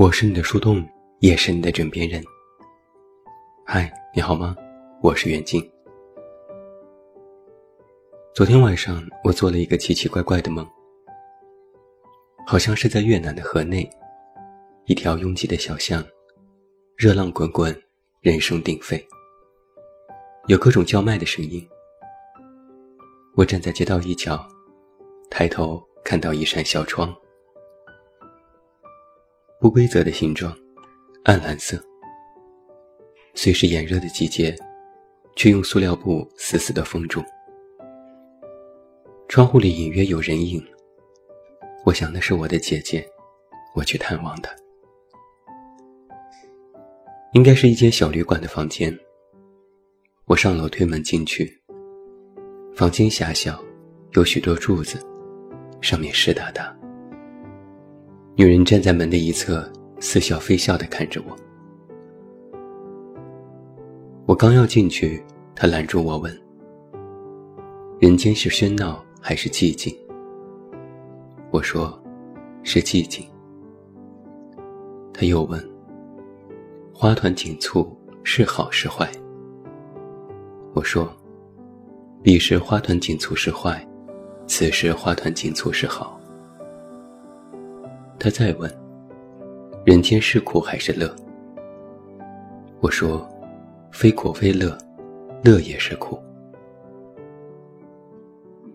[0.00, 0.82] 我是你的树洞，
[1.18, 2.24] 也是你的枕边人。
[3.66, 4.56] 嗨，你好吗？
[5.02, 5.62] 我是袁静。
[8.34, 10.66] 昨天晚上我做了一个奇奇怪怪的梦，
[12.46, 13.86] 好像是在越南的河内，
[14.86, 16.02] 一条拥挤的小巷，
[16.96, 17.78] 热浪滚滚，
[18.22, 19.06] 人声鼎沸，
[20.46, 21.62] 有各种叫卖的声音。
[23.36, 24.48] 我站在街道一角，
[25.28, 27.14] 抬头看到一扇小窗。
[29.60, 30.56] 不规则的形状，
[31.24, 31.78] 暗蓝色。
[33.34, 34.56] 虽是炎热的季节，
[35.36, 37.22] 却用塑料布死死地封住。
[39.28, 40.66] 窗户里隐约有人影，
[41.84, 43.06] 我想那是我的姐姐，
[43.74, 44.50] 我去探望她。
[47.34, 48.98] 应该是一间小旅馆的房间。
[50.24, 51.54] 我上楼推门进去，
[52.74, 53.62] 房间狭小，
[54.12, 54.98] 有许多柱子，
[55.82, 56.74] 上面湿哒哒。
[58.40, 61.36] 女人站在门的一侧，似笑非笑地看着我。
[64.24, 65.22] 我刚要进去，
[65.54, 66.34] 她拦住我问
[68.00, 69.94] ：“人间是喧闹还是寂静？”
[71.52, 72.02] 我说
[72.64, 73.28] ：“是寂静。”
[75.12, 75.62] 她又问
[76.94, 79.06] ：“花团锦簇是好是坏？”
[80.72, 81.14] 我说
[82.24, 83.86] ：“彼时花团锦簇是坏，
[84.46, 86.18] 此时花团锦簇是好。”
[88.20, 88.70] 他再问
[89.82, 91.10] ：“人间是苦还是乐？”
[92.80, 93.26] 我说
[93.90, 94.76] ：“非苦非乐，
[95.42, 96.20] 乐也是苦。”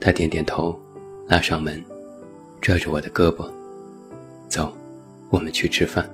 [0.01, 0.75] 他点点头，
[1.27, 1.79] 拉上门，
[2.59, 3.47] 拽着我的胳膊
[4.49, 4.73] ：“走，
[5.29, 6.09] 我们去吃饭。”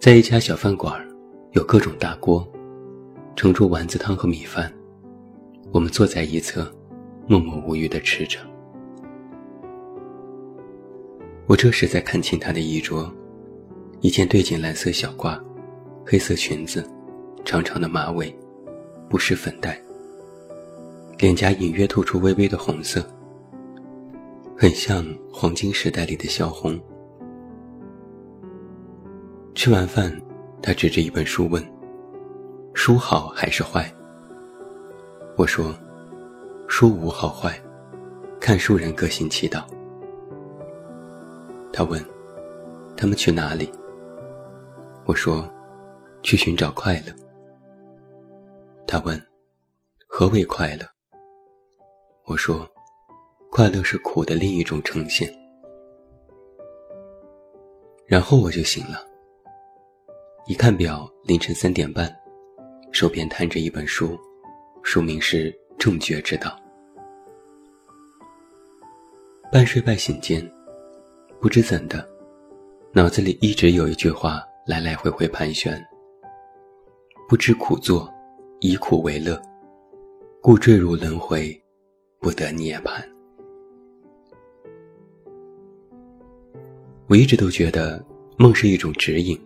[0.00, 1.00] 在一家小饭馆，
[1.52, 2.44] 有各种大锅，
[3.36, 4.72] 盛出丸子汤和米饭。
[5.70, 6.68] 我们坐在一侧，
[7.28, 8.40] 默默无语地吃着。
[11.50, 13.12] 我这时才看清她的衣着，
[14.02, 15.36] 一件对襟蓝色小褂，
[16.06, 16.88] 黑色裙子，
[17.44, 18.32] 长长的马尾，
[19.08, 19.76] 不施粉黛，
[21.18, 23.04] 脸颊隐约透出微微的红色，
[24.56, 26.80] 很像黄金时代里的萧红。
[29.52, 30.16] 吃完饭，
[30.62, 31.60] 他指着一本书问
[32.74, 33.92] ：“书好还是坏？”
[35.34, 35.74] 我说
[36.68, 37.60] ：“书无好坏，
[38.38, 39.66] 看书人各行其道。”
[41.72, 42.04] 他问
[42.96, 43.70] ：“他们去哪里？”
[45.06, 45.48] 我说
[46.22, 47.14] ：“去寻找快乐。”
[48.86, 49.20] 他问
[50.08, 50.86] ：“何为快乐？”
[52.26, 52.68] 我说
[53.50, 55.32] ：“快乐是苦的另一种呈现。”
[58.06, 59.06] 然后我就醒了。
[60.46, 62.12] 一看表，凌晨三点半，
[62.90, 64.18] 手边摊着一本书，
[64.82, 66.50] 书名是《正觉之道》。
[69.52, 70.44] 半睡半醒间。
[71.40, 72.06] 不知怎的，
[72.92, 75.82] 脑子里一直有一句话来来回回盘旋：
[77.26, 78.12] 不知苦作，
[78.60, 79.40] 以苦为乐，
[80.42, 81.58] 故坠入轮回，
[82.18, 83.02] 不得涅槃。
[87.08, 88.04] 我一直都觉得
[88.36, 89.40] 梦是一种指引，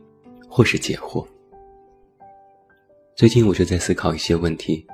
[0.48, 1.24] 或是解惑。
[3.14, 4.84] 最近我就在思考一些问题，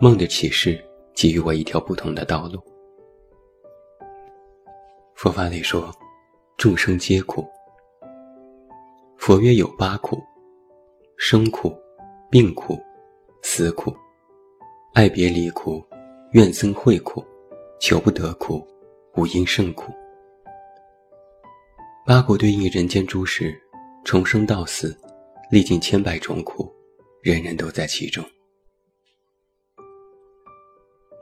[0.00, 0.84] 梦的启示
[1.14, 2.60] 给予我一条不同的道路。
[5.14, 5.94] 佛法里说。
[6.56, 7.46] 众生皆苦。
[9.18, 10.22] 佛曰有八苦：
[11.16, 11.76] 生苦、
[12.30, 12.78] 病苦、
[13.42, 13.94] 死苦、
[14.92, 15.84] 爱别离苦、
[16.32, 17.24] 怨憎会苦、
[17.80, 18.66] 求不得苦、
[19.16, 19.92] 五阴盛苦。
[22.06, 23.54] 八苦对应人间诸事，
[24.04, 24.96] 从生到死，
[25.50, 26.72] 历尽千百种苦，
[27.22, 28.24] 人人都在其中。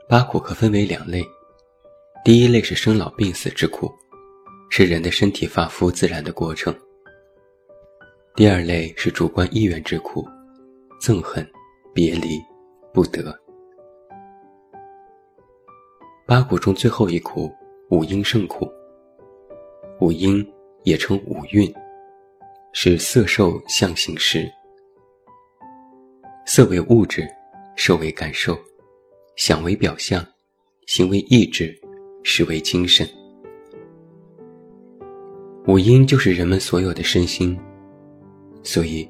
[0.07, 1.23] 八苦可分为两类，
[2.23, 3.91] 第一类是生老病死之苦。
[4.75, 6.75] 是人的身体发肤自然的过程。
[8.35, 10.27] 第二类是主观意愿之苦，
[10.99, 11.47] 憎恨、
[11.93, 12.41] 别离、
[12.91, 13.39] 不得。
[16.25, 17.53] 八苦中最后一苦，
[17.91, 18.67] 五阴盛苦。
[19.99, 20.43] 五阴
[20.85, 21.71] 也称五蕴，
[22.71, 24.51] 是色受相行识。
[26.47, 27.29] 色为物质，
[27.75, 28.57] 受为感受，
[29.35, 30.25] 想为表象，
[30.87, 31.79] 行为意志，
[32.23, 33.07] 识为精神。
[35.65, 37.57] 五阴就是人们所有的身心，
[38.63, 39.09] 所以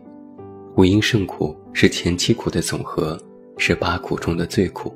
[0.78, 3.20] 五阴盛苦是前七苦的总和，
[3.58, 4.94] 是八苦中的最苦。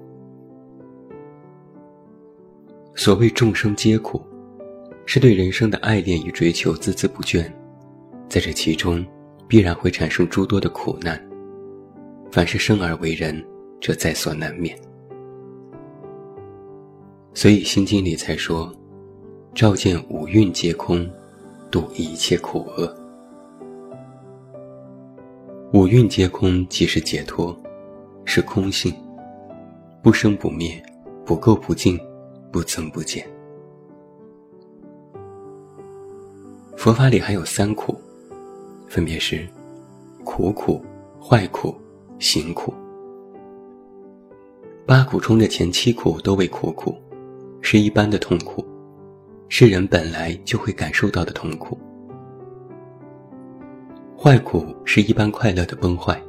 [2.93, 4.21] 所谓众生皆苦，
[5.07, 7.51] 是对人生的爱恋与追求孜孜不倦，
[8.29, 9.03] 在这其中
[9.47, 11.19] 必然会产生诸多的苦难。
[12.31, 13.43] 凡是生而为人，
[13.79, 14.77] 这在所难免。
[17.33, 18.71] 所以《心经》里才说。
[19.55, 21.09] 照见五蕴皆空，
[21.69, 22.95] 度一切苦厄。
[25.73, 27.55] 五蕴皆空，即是解脱，
[28.25, 28.93] 是空性，
[30.01, 30.81] 不生不灭，
[31.25, 31.99] 不垢不净，
[32.51, 33.27] 不增不减。
[36.77, 37.99] 佛法里还有三苦，
[38.87, 39.45] 分别是
[40.23, 40.81] 苦苦、
[41.19, 41.75] 坏苦、
[42.17, 42.73] 行苦。
[44.85, 46.95] 八苦中的前七苦都为苦苦，
[47.61, 48.65] 是一般的痛苦。
[49.49, 51.77] 是人本来就会感受到的痛苦。
[54.17, 56.21] 坏苦是一般快乐的崩坏。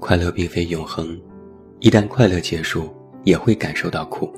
[0.00, 1.20] 快乐并非永恒，
[1.80, 2.88] 一旦快乐结束，
[3.24, 4.32] 也会感受到苦。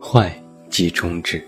[0.00, 0.32] 坏
[0.68, 1.42] 即终止。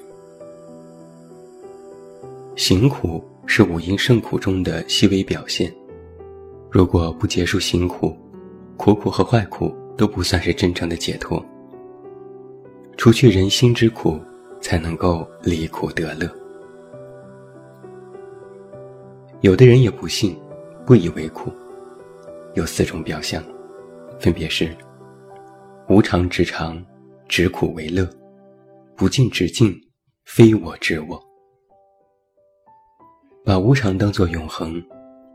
[2.56, 5.72] 行苦是五阴盛苦中的细微表现。
[6.70, 8.16] 如果不结束行苦，
[8.76, 11.44] 苦苦和坏苦都不算是真正的解脱。
[12.96, 14.18] 除去人心之苦。
[14.60, 16.28] 才能够离苦得乐。
[19.40, 20.38] 有的人也不信，
[20.86, 21.50] 不以为苦，
[22.54, 23.42] 有四种表象，
[24.18, 24.76] 分别是：
[25.88, 26.84] 无常之常，
[27.26, 28.04] 执苦为乐；
[28.96, 29.74] 不尽之尽，
[30.24, 31.18] 非我之我。
[33.42, 34.80] 把无常当作永恒，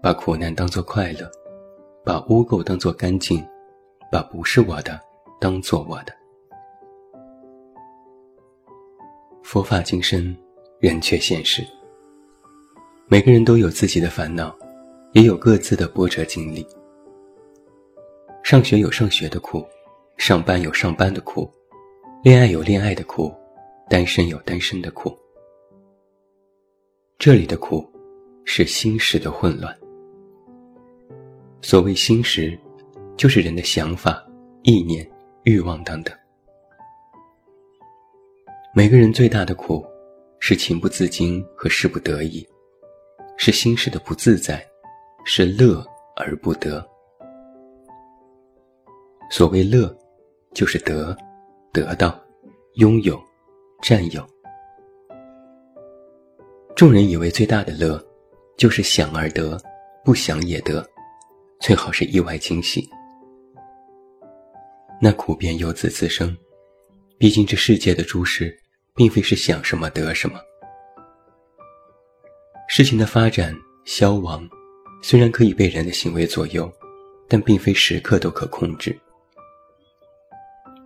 [0.04, 1.30] 把苦难当作快乐，
[2.06, 3.44] 把污垢当作干净，
[4.12, 5.00] 把不是我的
[5.42, 6.14] 当做我的。
[9.46, 10.36] 佛法精深，
[10.80, 11.64] 人却现实。
[13.06, 14.58] 每个人都有自己的烦恼，
[15.14, 16.66] 也有各自的波折经历。
[18.44, 19.64] 上学有上学的苦，
[20.18, 21.48] 上班有上班的苦，
[22.24, 23.32] 恋爱有恋爱的苦，
[23.88, 25.16] 单身有单身的苦。
[27.20, 27.88] 这里的苦，
[28.46, 29.78] 是心识的混乱。
[31.62, 32.60] 所谓心识，
[33.16, 34.26] 就是人的想法、
[34.64, 35.08] 意念、
[35.44, 36.12] 欲望等等。
[38.78, 39.86] 每个人最大的苦，
[40.38, 42.46] 是情不自禁和事不得已，
[43.38, 44.62] 是心事的不自在，
[45.24, 45.82] 是乐
[46.18, 46.86] 而不得。
[49.32, 49.98] 所谓乐，
[50.54, 51.16] 就是得，
[51.72, 52.22] 得到，
[52.74, 53.18] 拥有，
[53.82, 54.22] 占有。
[56.76, 57.98] 众人以为最大的乐，
[58.58, 59.58] 就是想而得，
[60.04, 60.86] 不想也得，
[61.62, 62.86] 最好是意外惊喜。
[65.02, 66.36] 那苦便由此滋生，
[67.18, 68.54] 毕竟这世界的诸事。
[68.96, 70.40] 并非是想什么得什么。
[72.68, 73.54] 事情的发展
[73.84, 74.48] 消亡，
[75.04, 76.72] 虽然可以被人的行为左右，
[77.28, 78.98] 但并非时刻都可控制。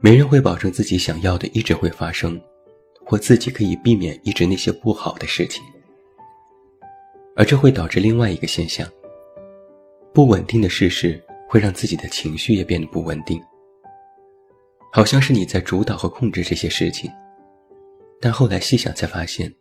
[0.02, 2.42] 没人会保证自己想要的一直会发生，
[3.06, 5.64] 或自己可以避免一直那些不好的事情。
[7.36, 8.88] 而这会导致另外一个现象：
[10.14, 13.42] 不稳定的事实会让自己的情绪也变得不稳定，
[14.92, 17.12] 好像是你在主导和控制这些事情。
[18.22, 19.54] 但后来细想才发现，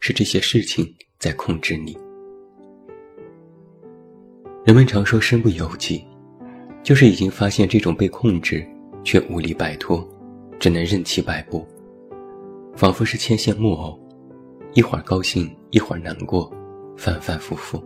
[0.00, 1.96] 是这些事情在控制你。
[4.64, 6.04] 人们常说身不由己，
[6.82, 8.66] 就是已经发现这种被控制，
[9.04, 10.06] 却无力摆脱，
[10.58, 11.66] 只能任其摆布，
[12.74, 13.98] 仿佛是牵线木偶，
[14.72, 16.52] 一会儿高兴，一会儿难过，
[16.96, 17.82] 反反复复。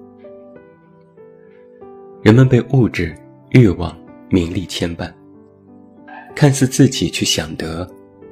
[2.23, 3.15] 人们被物质、
[3.51, 3.95] 欲望、
[4.31, 5.13] 名利牵绊，
[6.35, 7.89] 看似自己去想得，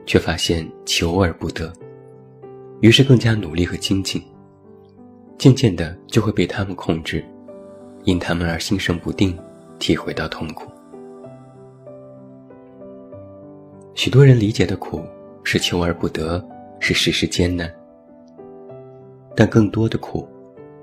[0.07, 1.73] 却发现求而不得。
[2.81, 4.21] 于是更加努力和精进，
[5.39, 7.25] 渐渐的就会被他们控制，
[8.05, 9.39] 因他们而心生不定，
[9.79, 10.71] 体会到痛苦。
[13.95, 15.03] 许多人理解的苦
[15.45, 16.45] 是求而不得，
[16.81, 17.73] 是事事艰难。
[19.37, 20.29] 但更多的苦，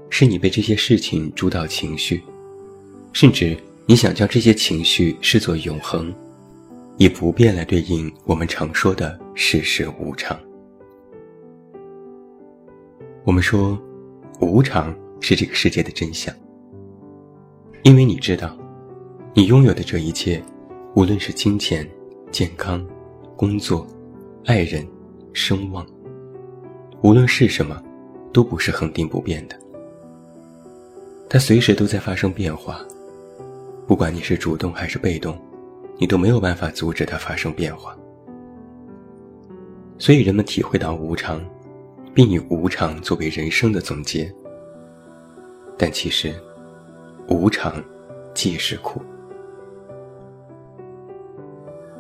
[0.10, 2.24] 是你被这些事情主导情绪，
[3.12, 6.14] 甚至你想将这些情绪视作永恒，
[7.02, 10.38] 以不变来对应我们常说的世事无常。
[13.24, 13.80] 我们说，
[14.42, 16.36] 无常是这个世界的真相。
[17.84, 18.54] 因为你知道，
[19.34, 20.44] 你拥有的这一切，
[20.94, 21.90] 无论是金钱、
[22.32, 22.86] 健康、
[23.38, 23.88] 工作、
[24.44, 24.86] 爱人、
[25.32, 25.88] 声望，
[27.02, 27.82] 无论是什么，
[28.34, 29.58] 都不是恒定不变的。
[31.30, 32.82] 它随时都在发生变化，
[33.88, 35.40] 不管你是主动还是被动，
[36.00, 37.96] 你都没有办法阻止它发生变化。
[40.00, 41.40] 所以人们体会到无常。
[42.12, 44.30] 并以无常作为人生的总结，
[45.78, 46.34] 但其实，
[47.30, 47.82] 无常
[48.34, 49.00] 即是苦。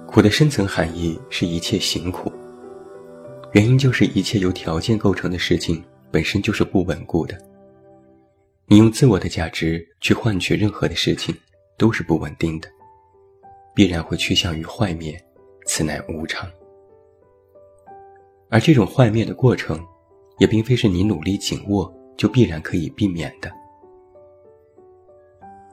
[0.07, 2.29] 苦的深层含义是一切行苦，
[3.53, 7.37] 原因就是一切由条件构成的事情本身就是不稳固的。
[8.65, 11.33] 你用自我的价值去换取任何的事情，
[11.77, 12.67] 都是不稳定的，
[13.79, 15.17] 必然会趋向于坏灭，
[15.65, 16.51] 此乃无常。
[18.49, 19.79] 而这种幻灭的过程，
[20.37, 23.49] 也并非是你努力紧握就必然可以避免的。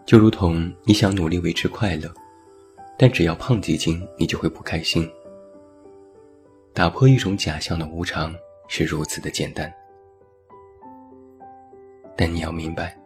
[0.06, 2.08] 就如同你想努力维持快乐，
[2.96, 5.10] 但只要胖几斤，你就会不开心。
[6.72, 8.32] 打破一种假象的无常
[8.68, 9.68] 是如此的简单，
[12.16, 12.96] 但你要明白，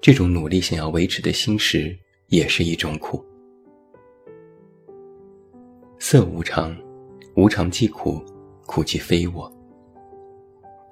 [0.00, 3.24] 这种努力想要维持的心识也是一种苦。
[6.06, 6.76] 色无常，
[7.34, 8.22] 无常即苦，
[8.66, 9.50] 苦即非我。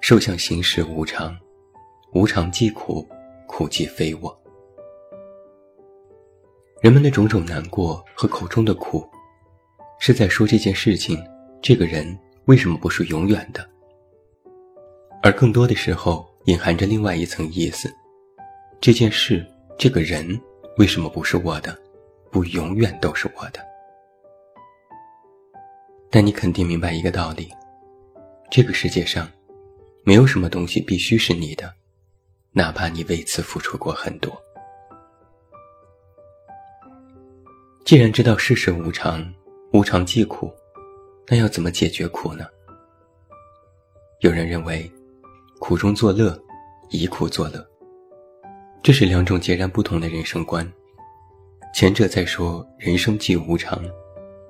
[0.01, 1.37] 受想行识无常，
[2.13, 3.07] 无常即苦，
[3.45, 4.35] 苦即非我。
[6.81, 9.07] 人们的种种难过和口中的苦，
[9.99, 11.23] 是在说这件事情、
[11.61, 13.63] 这个人为什么不是永远的，
[15.21, 17.87] 而更多的时候隐含着另外一层意思：
[18.81, 19.45] 这件事、
[19.77, 20.41] 这个人
[20.77, 21.77] 为什么不是我的，
[22.31, 23.72] 不永远都是我的。
[26.15, 27.51] 但你肯定明白一个道理：
[28.51, 29.27] 这个世界上，
[30.03, 31.73] 没有什么东西必须是你的，
[32.51, 34.31] 哪怕你为此付出过很多。
[37.83, 39.27] 既然知道世事无常，
[39.71, 40.53] 无常即苦，
[41.25, 42.45] 那要怎么解决苦呢？
[44.19, 44.87] 有人认为，
[45.59, 46.39] 苦中作乐，
[46.91, 47.67] 以苦作乐，
[48.83, 50.71] 这是两种截然不同的人生观。
[51.73, 53.83] 前者在说人生即无常，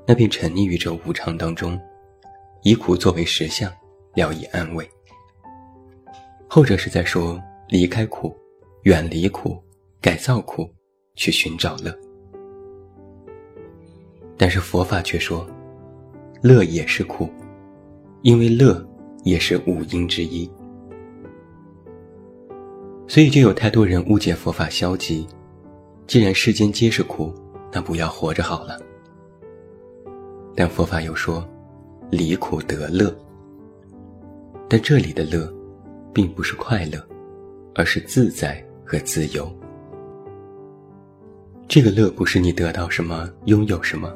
[0.05, 1.79] 那便沉溺于这无常当中，
[2.63, 3.71] 以苦作为实相，
[4.13, 4.83] 聊以安慰；
[6.47, 8.35] 后者是在说离开苦，
[8.83, 9.57] 远离苦，
[10.01, 10.69] 改造苦，
[11.15, 11.97] 去寻找乐。
[14.35, 15.47] 但是佛法却说，
[16.41, 17.29] 乐也是苦，
[18.23, 18.85] 因为乐
[19.23, 20.49] 也是五阴之一。
[23.07, 25.25] 所以就有太多人误解佛法消极。
[26.07, 27.33] 既然世间皆是苦，
[27.71, 28.77] 那不要活着好了。
[30.55, 31.47] 但佛法又说，
[32.09, 33.13] 离苦得乐。
[34.69, 35.51] 但这里的乐，
[36.13, 37.03] 并不是快乐，
[37.75, 39.51] 而是自在和自由。
[41.67, 44.13] 这个乐不是你得到什么，拥有什么。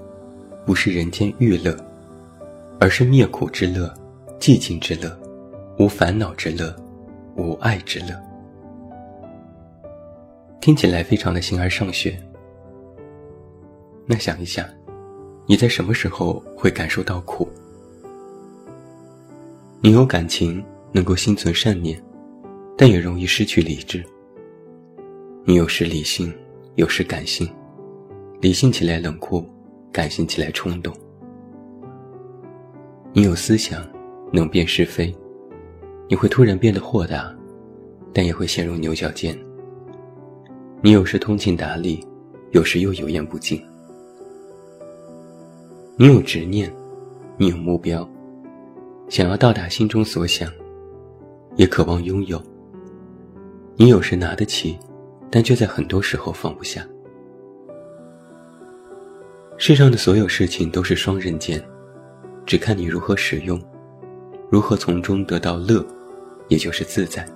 [0.65, 1.73] 不是人间欲乐，
[2.77, 3.93] 而是灭苦之乐、
[4.37, 5.17] 寂静之乐、
[5.79, 6.75] 无烦恼之乐、
[7.37, 8.07] 无爱之乐。
[10.59, 12.21] 听起来非常的形而上学。
[14.05, 14.67] 那想一想，
[15.49, 17.47] 你在什么时候会感受到苦？
[19.81, 22.01] 你有感情，能够心存善念，
[22.77, 24.03] 但也容易失去理智。
[25.45, 26.33] 你有时理性，
[26.75, 27.49] 有时感性，
[28.41, 29.43] 理性起来冷酷。
[29.89, 30.93] 感性起来冲动，
[33.13, 33.83] 你有思想，
[34.31, 35.15] 能辨是非，
[36.07, 37.35] 你会突然变得豁达，
[38.13, 39.35] 但也会陷入牛角尖。
[40.83, 42.05] 你有时通情达理，
[42.51, 43.59] 有时又油盐不进。
[45.99, 46.71] 你有执念，
[47.37, 48.07] 你有目标，
[49.09, 50.47] 想要到达心中所想，
[51.55, 52.39] 也渴望拥有。
[53.75, 54.77] 你有时拿得起，
[55.31, 56.87] 但却在很多时候放不下。
[59.57, 61.59] 世上的所有事情都是双刃剑，
[62.45, 63.59] 只看你如何使用，
[64.51, 65.83] 如何从中得到乐，
[66.47, 67.27] 也就是自在。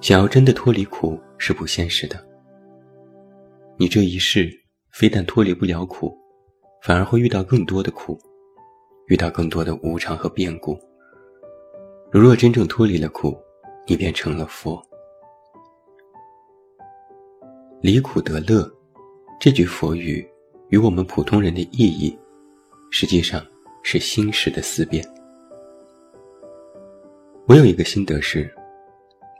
[0.00, 2.16] 想要真的脱离苦是不现实的。
[3.76, 4.50] 你这一世
[4.90, 6.12] 非但脱离不了苦，
[6.82, 8.18] 反而会遇到更多的苦，
[9.06, 10.78] 遇到更多的无常和变故。
[12.10, 13.36] 如若真正脱离了苦，
[13.86, 14.82] 你便成了佛。
[17.80, 18.70] 离苦得乐。
[19.38, 20.28] 这句佛语
[20.68, 22.14] 与我们普通人的意义，
[22.90, 23.42] 实际上
[23.82, 25.02] 是心识的思辨。
[27.46, 28.54] 我有一个心得是，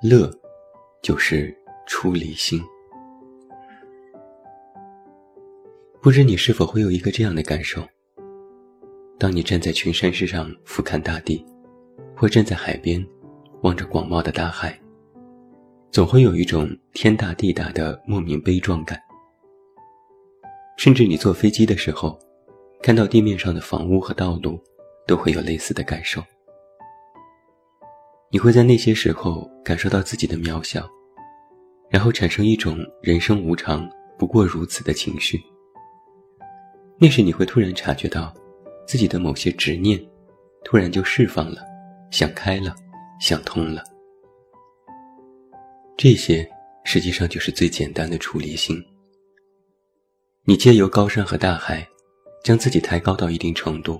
[0.02, 0.32] 乐
[1.02, 1.54] 就是
[1.86, 2.62] 出离心。
[6.02, 7.86] 不知你是否会有一个这样的感受：
[9.18, 11.44] 当你站在群山之上俯瞰大地，
[12.16, 13.06] 或站在海边
[13.60, 14.80] 望着广袤的大海，
[15.90, 18.98] 总会有一种天大地大的莫名悲壮感。
[20.78, 22.18] 甚至你坐飞机的时候，
[22.82, 24.58] 看到地面上的房屋和道路，
[25.06, 26.22] 都会有类似的感受。
[28.30, 30.88] 你会在那些时候感受到自己的渺小，
[31.90, 33.86] 然后产生一种人生无常，
[34.18, 35.38] 不过如此的情绪。
[37.02, 38.34] 那时你会突然察觉到，
[38.86, 39.98] 自己的某些执念，
[40.62, 41.62] 突然就释放了，
[42.10, 42.76] 想开了，
[43.18, 43.82] 想通了。
[45.96, 46.46] 这些
[46.84, 48.84] 实际上就是最简单的处理心。
[50.44, 51.88] 你借由高山和大海，
[52.44, 53.98] 将自己抬高到一定程度，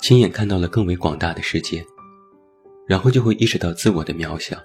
[0.00, 1.84] 亲眼看到了更为广大的世界，
[2.88, 4.56] 然后就会意识到自我的渺小。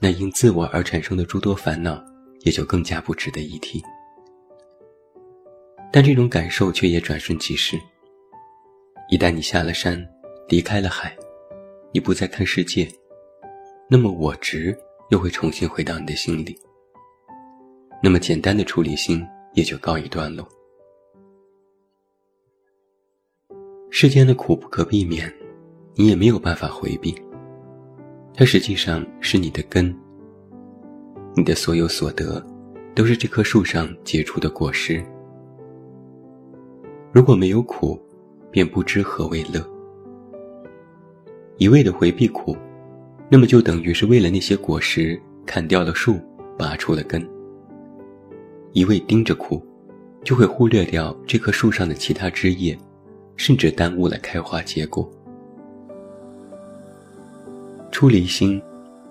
[0.00, 2.02] 那因自我而产生的诸多烦恼，
[2.40, 3.82] 也就更加不值得一提。
[5.92, 7.78] 但这种感受却也转瞬即逝，
[9.10, 10.02] 一旦你下了山，
[10.48, 11.14] 离开了海，
[11.92, 12.88] 你不再看世界，
[13.90, 14.74] 那么我执
[15.10, 16.58] 又会重新回到你的心里。
[18.02, 19.22] 那么简单的处理心
[19.52, 20.48] 也就告一段落。
[23.90, 25.30] 世间的苦不可避免，
[25.94, 27.14] 你也没有办法回避。
[28.32, 29.94] 它实际上是你的根。
[31.36, 32.44] 你的所有所得，
[32.94, 35.04] 都是这棵树上结出的果实。
[37.12, 38.00] 如果没有苦，
[38.50, 39.64] 便不知何为乐。
[41.58, 42.56] 一味的回避苦，
[43.28, 46.18] 那么就等于是为了那些果实砍掉了树，
[46.58, 47.24] 拔出了根。
[48.72, 49.62] 一味盯着苦，
[50.24, 52.76] 就会忽略掉这棵树上的其他枝叶。
[53.34, 55.10] 甚至耽误了开花结果。
[57.90, 58.62] 出离心，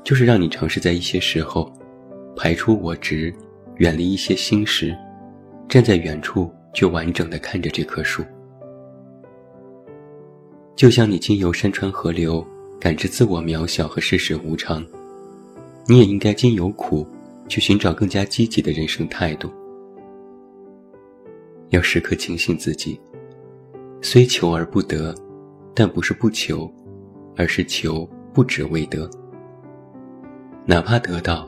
[0.04, 1.74] 就是让你尝试在一些时候，
[2.36, 3.34] 排出我执，
[3.78, 4.96] 远离一些心事，
[5.68, 8.24] 站在远处就完整的看着这棵树。
[10.76, 12.46] 就像你经由山川河流，
[12.80, 14.84] 感知自我渺小和世事无常，
[15.88, 17.06] 你也应该经由苦，
[17.48, 19.52] 去寻找更加积极的人生态度。
[21.70, 23.00] 要时刻警醒自己。
[24.02, 25.14] 虽求而不得，
[25.76, 26.68] 但不是不求，
[27.38, 29.08] 而是求不止为得。
[30.66, 31.48] 哪怕得到，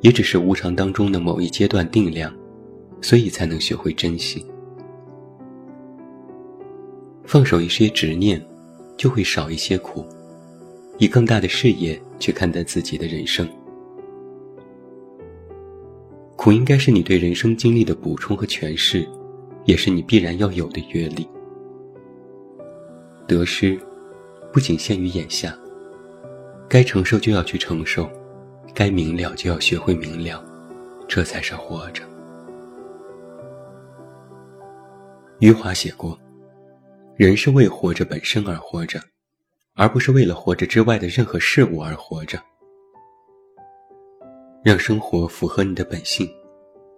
[0.00, 2.34] 也只是无常当中的某一阶段定量，
[3.00, 4.44] 所以才能学会珍惜。
[7.32, 8.38] 放手一些执念，
[8.94, 10.04] 就会少一些苦，
[10.98, 13.48] 以更大的视野去看待自己的人生。
[16.36, 19.08] 苦应该是你对人生经历的补充和诠释，
[19.64, 21.26] 也是你必然要有的阅历。
[23.26, 23.80] 得失，
[24.52, 25.58] 不仅限于眼下。
[26.68, 28.10] 该承受就要去承受，
[28.74, 30.44] 该明了就要学会明了，
[31.08, 32.02] 这才是活着。
[35.38, 36.18] 余华写过
[37.16, 39.00] ：“人是为活着本身而活着，
[39.74, 42.42] 而不是为了活着之外的任何事物而活着。”
[44.64, 46.28] 让生活符合你的本性，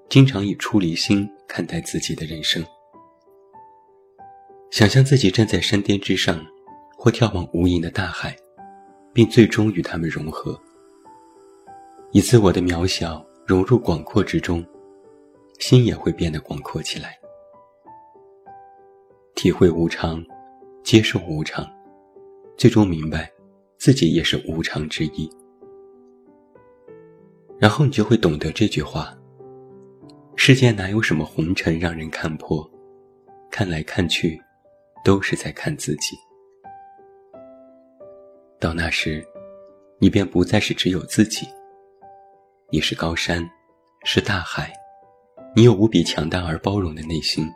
[0.08, 2.64] 经常以出离心看待自己的人生。
[4.70, 6.44] 想象自己站在山巅之上，
[6.96, 8.36] 或眺望无垠的大海，
[9.12, 10.60] 并最终与他们融合，
[12.12, 14.64] 以自我的渺小融入广阔之中，
[15.58, 17.18] 心也会变得广阔起来。
[19.44, 20.24] 体会无常，
[20.82, 21.70] 接受无常，
[22.56, 23.30] 最终明白，
[23.76, 25.30] 自己也是无常之一。
[27.58, 29.14] 然后你就会懂得这句话：
[30.34, 32.66] 世间哪有什么红尘让人看破？
[33.50, 34.40] 看来看去。
[35.04, 36.16] 都是在看自己。
[38.58, 39.22] 到那时，
[39.98, 41.46] 你便不再是只有自己。
[42.70, 43.46] 你是高山，
[44.04, 44.72] 是大海，
[45.54, 47.46] 你有无比强大而包容的内心。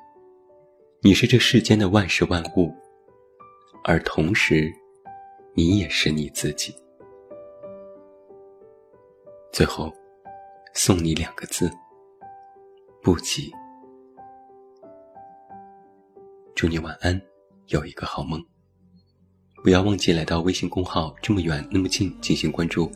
[1.00, 2.74] 你是这世间的万事万物，
[3.84, 4.68] 而同时，
[5.54, 6.74] 你也是你自己。
[9.52, 9.94] 最后，
[10.74, 11.70] 送你两个字：
[13.00, 13.52] 不急。
[16.56, 17.20] 祝你晚安。
[17.68, 18.42] 有一个好梦，
[19.62, 22.90] 不要忘记来到微信公号“这么远那么近”进行关注，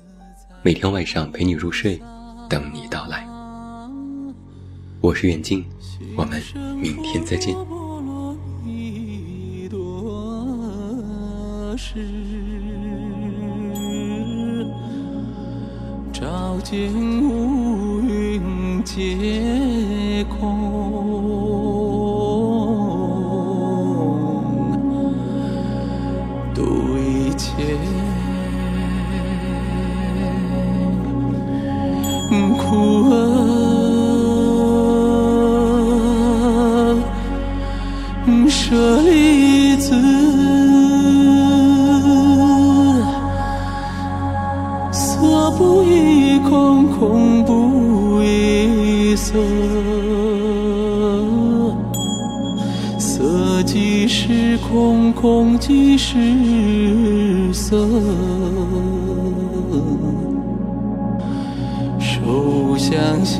[0.63, 2.01] 每天晚上陪你入睡，
[2.49, 3.29] 等你到来。
[5.03, 5.63] 我是远近，
[6.17, 6.43] 我们
[6.81, 7.55] 明天再见。
[16.13, 20.62] 照见五蕴皆空。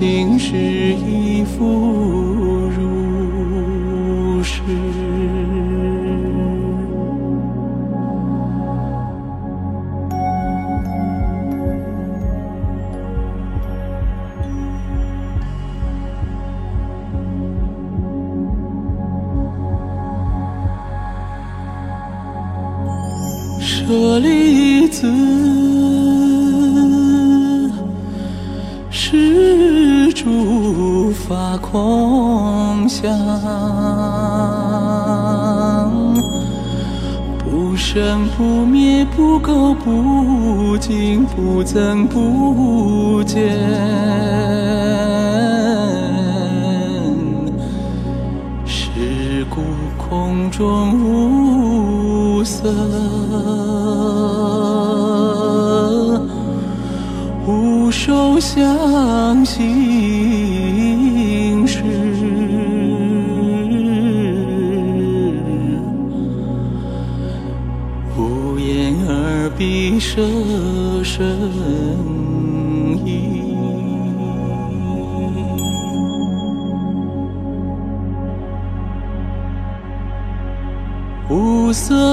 [0.03, 2.02] 竟是一幅
[39.75, 43.41] 不垢不净，不增不减。
[48.67, 49.63] 是故
[49.97, 52.71] 空中无色，
[57.47, 60.32] 无受想行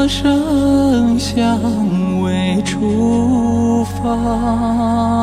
[0.09, 5.18] 声香味触法，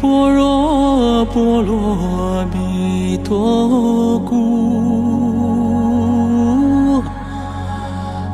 [0.00, 4.34] 般若波罗蜜多故，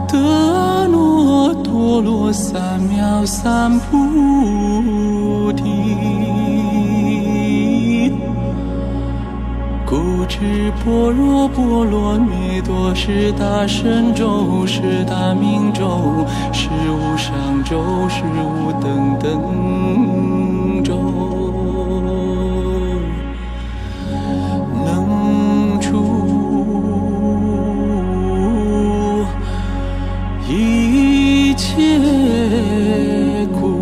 [0.06, 0.16] 得
[0.54, 5.64] 阿耨多罗三藐三菩提。
[9.84, 19.26] 故知般若波罗蜜多是大神咒，是大明咒，是无上咒，是无等等
[31.56, 33.75] 切苦。